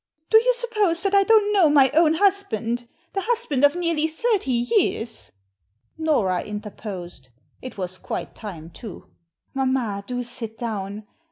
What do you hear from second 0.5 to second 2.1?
suppose that I don't know my